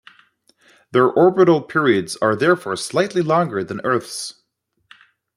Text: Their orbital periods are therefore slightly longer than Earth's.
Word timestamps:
Their 0.93 1.05
orbital 1.05 1.61
periods 1.61 2.15
are 2.23 2.35
therefore 2.35 2.75
slightly 2.75 3.21
longer 3.21 3.63
than 3.63 3.81
Earth's. 3.85 4.33